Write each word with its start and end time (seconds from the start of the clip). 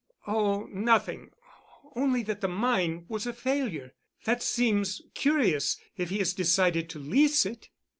"Oh, 0.25 0.63
nothing—only 0.71 2.23
that 2.23 2.41
the 2.41 2.47
mine 2.47 3.05
was 3.07 3.27
a 3.27 3.33
failure. 3.33 3.93
That 4.23 4.41
seems 4.41 5.03
curious 5.13 5.77
if 5.95 6.09
he 6.09 6.17
had 6.17 6.29
decided 6.35 6.89
to 6.89 6.97
lease 6.99 7.45
it." 7.45 7.69